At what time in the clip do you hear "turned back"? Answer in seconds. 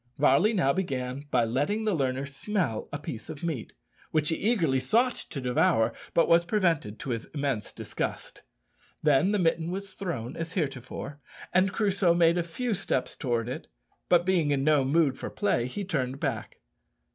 15.85-16.57